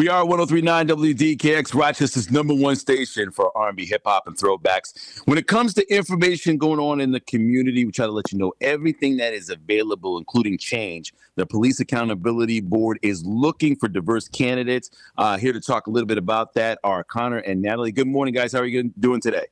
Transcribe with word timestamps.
We 0.00 0.08
are 0.08 0.24
1039 0.24 0.88
WDKX, 0.88 1.74
Rochester's 1.74 2.30
number 2.30 2.54
one 2.54 2.74
station 2.76 3.30
for 3.30 3.54
R&B, 3.54 3.84
hip 3.84 4.00
hop, 4.06 4.26
and 4.26 4.34
throwbacks. 4.34 5.20
When 5.26 5.36
it 5.36 5.46
comes 5.46 5.74
to 5.74 5.86
information 5.94 6.56
going 6.56 6.80
on 6.80 7.02
in 7.02 7.10
the 7.10 7.20
community, 7.20 7.84
we 7.84 7.92
try 7.92 8.06
to 8.06 8.10
let 8.10 8.32
you 8.32 8.38
know 8.38 8.54
everything 8.62 9.18
that 9.18 9.34
is 9.34 9.50
available, 9.50 10.16
including 10.16 10.56
change. 10.56 11.12
The 11.36 11.44
Police 11.44 11.80
Accountability 11.80 12.62
Board 12.62 12.98
is 13.02 13.26
looking 13.26 13.76
for 13.76 13.90
diverse 13.90 14.26
candidates. 14.26 14.88
Uh, 15.18 15.36
here 15.36 15.52
to 15.52 15.60
talk 15.60 15.86
a 15.86 15.90
little 15.90 16.06
bit 16.06 16.16
about 16.16 16.54
that 16.54 16.78
are 16.82 17.04
Connor 17.04 17.40
and 17.40 17.60
Natalie. 17.60 17.92
Good 17.92 18.08
morning, 18.08 18.32
guys. 18.32 18.52
How 18.52 18.60
are 18.60 18.64
you 18.64 18.84
doing 18.98 19.20
today? 19.20 19.48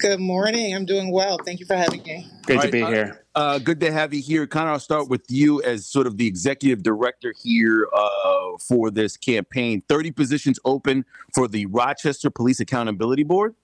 Good 0.00 0.18
morning. 0.18 0.74
I'm 0.74 0.86
doing 0.86 1.12
well. 1.12 1.38
Thank 1.44 1.60
you 1.60 1.66
for 1.66 1.76
having 1.76 2.02
me. 2.02 2.26
Great 2.46 2.56
All 2.56 2.62
to 2.62 2.66
right, 2.66 2.72
be 2.72 2.82
uh, 2.82 2.90
here. 2.90 3.24
Uh, 3.36 3.58
good 3.60 3.78
to 3.80 3.92
have 3.92 4.12
you 4.12 4.20
here. 4.20 4.44
Connor, 4.44 4.72
I'll 4.72 4.80
start 4.80 5.08
with 5.08 5.24
you 5.28 5.62
as 5.62 5.86
sort 5.86 6.08
of 6.08 6.16
the 6.16 6.26
executive 6.26 6.82
director 6.82 7.32
here 7.40 7.88
uh, 7.94 8.56
for 8.60 8.90
this 8.90 9.16
campaign. 9.16 9.82
30 9.88 10.10
positions 10.10 10.58
open 10.64 11.04
for 11.32 11.46
the 11.46 11.66
Rochester 11.66 12.28
Police 12.28 12.58
Accountability 12.58 13.22
Board. 13.22 13.54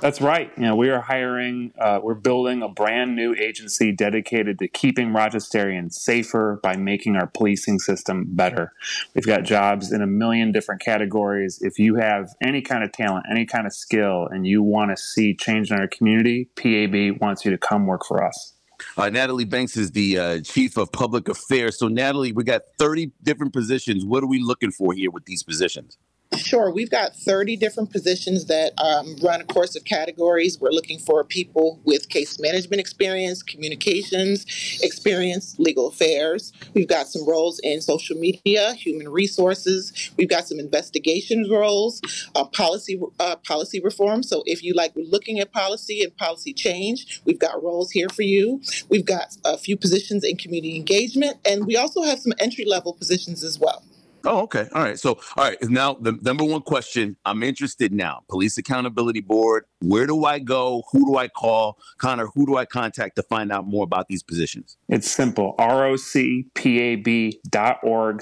That's 0.00 0.20
right. 0.22 0.50
You 0.56 0.62
know, 0.62 0.76
we 0.76 0.88
are 0.88 1.00
hiring, 1.00 1.72
uh, 1.78 2.00
we're 2.02 2.14
building 2.14 2.62
a 2.62 2.68
brand 2.68 3.14
new 3.14 3.34
agency 3.34 3.92
dedicated 3.92 4.58
to 4.60 4.68
keeping 4.68 5.10
Rochesterians 5.10 5.92
safer 5.92 6.58
by 6.62 6.76
making 6.76 7.16
our 7.16 7.26
policing 7.26 7.78
system 7.80 8.24
better. 8.28 8.72
We've 9.14 9.26
got 9.26 9.44
jobs 9.44 9.92
in 9.92 10.00
a 10.00 10.06
million 10.06 10.52
different 10.52 10.80
categories. 10.80 11.58
If 11.60 11.78
you 11.78 11.96
have 11.96 12.30
any 12.42 12.62
kind 12.62 12.82
of 12.82 12.92
talent, 12.92 13.26
any 13.30 13.44
kind 13.44 13.66
of 13.66 13.74
skill, 13.74 14.26
and 14.30 14.46
you 14.46 14.62
want 14.62 14.90
to 14.90 14.96
see 14.96 15.34
change 15.34 15.70
in 15.70 15.78
our 15.78 15.88
community, 15.88 16.48
PAB 16.56 17.20
wants 17.20 17.44
you 17.44 17.50
to 17.50 17.58
come 17.58 17.86
work 17.86 18.06
for 18.06 18.24
us. 18.24 18.54
Uh, 18.96 19.10
Natalie 19.10 19.44
Banks 19.44 19.76
is 19.76 19.90
the 19.90 20.18
uh, 20.18 20.40
chief 20.40 20.78
of 20.78 20.90
public 20.92 21.28
affairs. 21.28 21.78
So, 21.78 21.88
Natalie, 21.88 22.32
we 22.32 22.44
got 22.44 22.62
30 22.78 23.12
different 23.22 23.52
positions. 23.52 24.06
What 24.06 24.22
are 24.22 24.26
we 24.26 24.38
looking 24.38 24.70
for 24.70 24.94
here 24.94 25.10
with 25.10 25.26
these 25.26 25.42
positions? 25.42 25.98
Sure. 26.40 26.70
We've 26.70 26.90
got 26.90 27.14
30 27.14 27.56
different 27.56 27.90
positions 27.90 28.46
that 28.46 28.72
um, 28.78 29.16
run 29.22 29.40
a 29.40 29.44
course 29.44 29.76
of 29.76 29.84
categories. 29.84 30.58
We're 30.58 30.70
looking 30.70 30.98
for 30.98 31.22
people 31.22 31.80
with 31.84 32.08
case 32.08 32.38
management 32.40 32.80
experience, 32.80 33.42
communications 33.42 34.46
experience, 34.82 35.58
legal 35.58 35.88
affairs. 35.88 36.52
We've 36.74 36.88
got 36.88 37.08
some 37.08 37.28
roles 37.28 37.60
in 37.62 37.80
social 37.80 38.16
media, 38.16 38.74
human 38.74 39.08
resources. 39.10 40.12
We've 40.16 40.28
got 40.28 40.46
some 40.46 40.58
investigations 40.58 41.50
roles, 41.50 42.00
uh, 42.34 42.44
policy 42.44 43.00
uh, 43.18 43.36
policy 43.36 43.80
reform. 43.80 44.22
So 44.22 44.42
if 44.46 44.62
you 44.62 44.74
like 44.74 44.92
looking 44.96 45.40
at 45.40 45.52
policy 45.52 46.02
and 46.02 46.16
policy 46.16 46.52
change, 46.52 47.20
we've 47.24 47.38
got 47.38 47.62
roles 47.62 47.90
here 47.90 48.08
for 48.08 48.22
you. 48.22 48.62
We've 48.88 49.04
got 49.04 49.36
a 49.44 49.58
few 49.58 49.76
positions 49.76 50.24
in 50.24 50.36
community 50.36 50.76
engagement, 50.76 51.36
and 51.44 51.66
we 51.66 51.76
also 51.76 52.02
have 52.02 52.18
some 52.18 52.32
entry 52.38 52.64
level 52.64 52.94
positions 52.94 53.44
as 53.44 53.58
well. 53.58 53.84
Oh, 54.24 54.40
okay. 54.42 54.68
All 54.74 54.82
right. 54.82 54.98
So, 54.98 55.18
all 55.36 55.44
right. 55.44 55.56
Now, 55.62 55.94
the 55.94 56.12
number 56.22 56.44
one 56.44 56.62
question 56.62 57.16
I'm 57.24 57.42
interested 57.42 57.92
now 57.92 58.22
Police 58.28 58.58
Accountability 58.58 59.20
Board. 59.20 59.64
Where 59.80 60.06
do 60.06 60.24
I 60.26 60.38
go? 60.38 60.82
Who 60.92 61.06
do 61.06 61.16
I 61.16 61.28
call? 61.28 61.78
Connor, 61.98 62.26
who 62.34 62.44
do 62.46 62.56
I 62.56 62.66
contact 62.66 63.16
to 63.16 63.22
find 63.22 63.50
out 63.50 63.66
more 63.66 63.84
about 63.84 64.08
these 64.08 64.22
positions? 64.22 64.76
It's 64.88 65.10
simple. 65.10 65.54
rocpab.org 65.58 66.52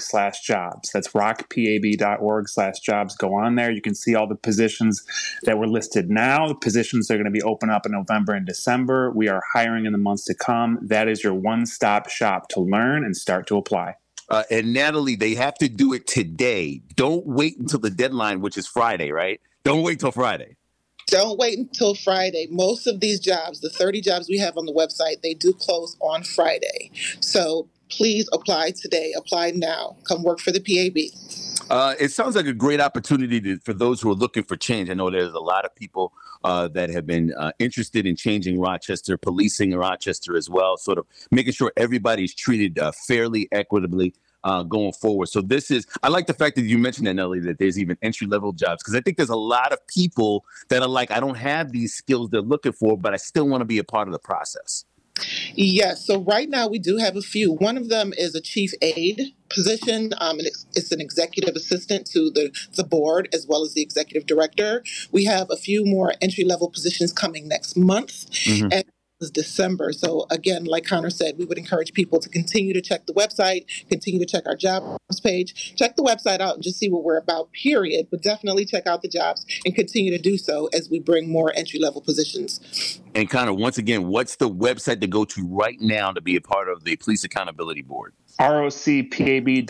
slash 0.01 0.41
jobs. 0.41 0.91
That's 0.93 1.09
rocpab.org 1.09 2.49
slash 2.49 2.79
jobs. 2.79 3.15
Go 3.17 3.33
on 3.33 3.55
there. 3.55 3.71
You 3.71 3.81
can 3.81 3.95
see 3.95 4.15
all 4.15 4.27
the 4.27 4.35
positions 4.35 5.05
that 5.43 5.57
were 5.57 5.67
listed 5.67 6.09
now. 6.09 6.47
The 6.47 6.55
positions 6.55 7.11
are 7.11 7.15
going 7.15 7.25
to 7.25 7.31
be 7.31 7.41
open 7.41 7.69
up 7.69 7.85
in 7.85 7.91
November 7.91 8.33
and 8.33 8.45
December. 8.45 9.11
We 9.11 9.27
are 9.27 9.41
hiring 9.53 9.85
in 9.85 9.91
the 9.91 9.97
months 9.97 10.23
to 10.25 10.33
come. 10.33 10.79
That 10.81 11.09
is 11.09 11.23
your 11.23 11.33
one 11.33 11.65
stop 11.65 12.09
shop 12.09 12.47
to 12.49 12.61
learn 12.61 13.03
and 13.03 13.17
start 13.17 13.47
to 13.47 13.57
apply. 13.57 13.95
Uh, 14.29 14.43
and 14.51 14.73
Natalie, 14.73 15.15
they 15.15 15.33
have 15.35 15.55
to 15.55 15.67
do 15.67 15.93
it 15.93 16.07
today. 16.07 16.81
Don't 16.95 17.25
wait 17.25 17.57
until 17.57 17.79
the 17.79 17.89
deadline, 17.89 18.41
which 18.41 18.57
is 18.57 18.67
Friday, 18.67 19.11
right? 19.11 19.41
Don't 19.63 19.81
wait 19.81 19.99
till 19.99 20.11
Friday. 20.11 20.55
Don't 21.07 21.39
wait 21.39 21.57
until 21.57 21.95
Friday. 21.95 22.47
Most 22.51 22.85
of 22.85 22.99
these 22.99 23.19
jobs, 23.19 23.61
the 23.61 23.69
30 23.69 24.01
jobs 24.01 24.29
we 24.29 24.37
have 24.37 24.57
on 24.57 24.67
the 24.67 24.73
website, 24.73 25.21
they 25.23 25.33
do 25.33 25.53
close 25.53 25.97
on 26.01 26.23
Friday. 26.23 26.91
So 27.19 27.67
please 27.89 28.29
apply 28.31 28.71
today. 28.71 29.13
Apply 29.17 29.51
now. 29.51 29.97
Come 30.07 30.23
work 30.23 30.39
for 30.39 30.51
the 30.51 30.59
PAB. 30.59 31.28
Uh, 31.69 31.93
it 31.99 32.11
sounds 32.11 32.35
like 32.35 32.47
a 32.47 32.53
great 32.53 32.81
opportunity 32.81 33.39
to, 33.39 33.59
for 33.59 33.73
those 33.73 34.01
who 34.01 34.09
are 34.09 34.15
looking 34.15 34.43
for 34.43 34.57
change. 34.57 34.89
I 34.89 34.95
know 34.95 35.09
there's 35.11 35.33
a 35.33 35.39
lot 35.39 35.65
of 35.65 35.75
people 35.75 36.13
uh, 36.43 36.67
that 36.69 36.89
have 36.89 37.05
been 37.05 37.33
uh, 37.37 37.51
interested 37.59 38.07
in 38.07 38.15
changing 38.15 38.59
Rochester, 38.59 39.17
policing 39.17 39.75
Rochester 39.75 40.35
as 40.35 40.49
well, 40.49 40.77
sort 40.77 40.97
of 40.97 41.05
making 41.29 41.53
sure 41.53 41.71
everybody's 41.77 42.33
treated 42.33 42.79
uh, 42.79 42.91
fairly, 42.91 43.47
equitably. 43.51 44.13
Uh, 44.45 44.63
going 44.63 44.93
forward. 44.93 45.27
So 45.27 45.41
this 45.41 45.69
is, 45.69 45.85
I 46.01 46.07
like 46.07 46.25
the 46.25 46.33
fact 46.33 46.55
that 46.55 46.61
you 46.61 46.77
mentioned 46.77 47.07
that, 47.07 47.13
Nelly, 47.13 47.41
that 47.41 47.59
there's 47.59 47.77
even 47.77 47.97
entry 48.01 48.25
level 48.25 48.53
jobs 48.53 48.81
because 48.81 48.95
I 48.95 49.01
think 49.01 49.17
there's 49.17 49.27
a 49.27 49.35
lot 49.35 49.73
of 49.73 49.85
people 49.87 50.45
that 50.69 50.81
are 50.81 50.87
like, 50.87 51.11
I 51.11 51.19
don't 51.19 51.35
have 51.35 51.73
these 51.73 51.93
skills 51.93 52.29
they're 52.29 52.39
looking 52.39 52.71
for, 52.71 52.97
but 52.97 53.13
I 53.13 53.17
still 53.17 53.49
want 53.49 53.59
to 53.59 53.65
be 53.65 53.79
a 53.79 53.83
part 53.83 54.07
of 54.07 54.13
the 54.13 54.19
process. 54.19 54.85
Yes. 55.55 56.05
So 56.05 56.19
right 56.21 56.49
now 56.49 56.67
we 56.67 56.79
do 56.79 56.97
have 56.97 57.15
a 57.15 57.21
few. 57.21 57.53
One 57.53 57.77
of 57.77 57.89
them 57.89 58.13
is 58.17 58.35
a 58.35 58.41
chief 58.41 58.73
aide 58.81 59.33
position. 59.49 60.13
Um, 60.19 60.37
and 60.39 60.47
it's, 60.47 60.65
it's 60.75 60.91
an 60.91 61.01
executive 61.01 61.55
assistant 61.55 62.05
to 62.11 62.29
the, 62.29 62.51
the 62.75 62.83
board 62.83 63.29
as 63.33 63.47
well 63.47 63.63
as 63.63 63.73
the 63.73 63.81
executive 63.81 64.25
director. 64.27 64.83
We 65.11 65.25
have 65.25 65.47
a 65.49 65.55
few 65.55 65.85
more 65.85 66.13
entry 66.21 66.43
level 66.43 66.69
positions 66.69 67.11
coming 67.11 67.47
next 67.47 67.75
month. 67.75 68.29
Mhm. 68.45 68.73
And 68.73 68.83
it's 69.19 69.29
December. 69.29 69.91
So 69.91 70.25
again, 70.29 70.65
like 70.65 70.85
Connor 70.85 71.09
said, 71.09 71.37
we 71.37 71.45
would 71.45 71.57
encourage 71.57 71.93
people 71.93 72.19
to 72.19 72.29
continue 72.29 72.73
to 72.73 72.81
check 72.81 73.05
the 73.05 73.13
website, 73.13 73.65
continue 73.89 74.19
to 74.19 74.25
check 74.25 74.43
our 74.45 74.55
jobs 74.55 75.19
page, 75.21 75.75
check 75.75 75.95
the 75.97 76.03
website 76.03 76.39
out 76.39 76.55
and 76.55 76.63
just 76.63 76.79
see 76.79 76.89
what 76.89 77.03
we're 77.03 77.17
about, 77.17 77.51
period. 77.51 78.07
But 78.09 78.21
definitely 78.21 78.65
check 78.65 78.87
out 78.87 79.01
the 79.01 79.09
jobs 79.09 79.45
and 79.65 79.75
continue 79.75 80.11
to 80.11 80.21
do 80.21 80.37
so 80.37 80.69
as 80.73 80.89
we 80.89 80.99
bring 80.99 81.29
more 81.29 81.51
entry 81.55 81.79
level 81.79 82.01
positions. 82.01 83.01
And 83.13 83.29
Connor, 83.29 83.53
once 83.53 83.77
again, 83.77 84.07
what's 84.07 84.37
the 84.37 84.49
website 84.49 85.01
to 85.01 85.07
go 85.07 85.25
to 85.25 85.47
right 85.47 85.77
now 85.81 86.11
to 86.11 86.21
be 86.21 86.35
a 86.35 86.41
part 86.41 86.69
of 86.69 86.83
the 86.85 86.95
Police 86.95 87.23
Accountability 87.23 87.81
Board? 87.81 88.13
rocpab.org. 88.39 89.65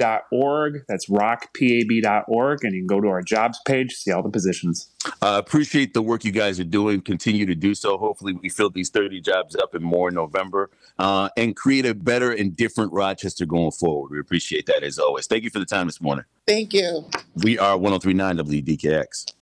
That's 0.88 1.10
rocpab.org. 1.10 2.64
And 2.64 2.74
you 2.74 2.80
can 2.82 2.88
go 2.88 3.02
to 3.02 3.08
our 3.08 3.22
jobs 3.22 3.60
page, 3.66 3.94
see 3.96 4.12
all 4.12 4.24
the 4.24 4.30
positions. 4.30 4.90
Uh, 5.22 5.42
appreciate 5.44 5.94
the 5.94 6.02
work 6.02 6.24
you 6.24 6.32
guys 6.32 6.60
are 6.60 6.66
doing. 6.66 7.02
Continue 7.02 7.46
to 7.46 7.56
do 7.56 7.74
so. 7.76 7.98
Hopefully, 7.98 8.34
we 8.34 8.50
fill 8.50 8.70
these 8.70 8.90
30 8.90 9.22
jobs 9.22 9.56
up 9.56 9.74
and 9.74 9.84
more 9.84 10.10
in 10.10 10.16
November 10.16 10.70
uh, 10.98 11.30
and 11.38 11.56
create 11.56 11.86
a 11.86 11.94
better 11.94 12.32
and 12.32 12.56
different 12.56 12.92
Rochester 12.94 13.46
going 13.46 13.72
forward. 13.72 14.12
We 14.12 14.20
appreciate 14.20 14.66
that 14.68 14.84
as 14.84 15.00
always. 15.00 15.28
Thank 15.28 15.44
you 15.44 15.50
for 15.50 15.60
the 15.60 15.66
time 15.66 15.88
this 15.88 16.02
morning. 16.02 16.26
Thank 16.48 16.74
you. 16.74 17.10
We 17.36 17.58
are 17.60 17.78
1039 17.78 18.38
WDKX. 18.38 19.34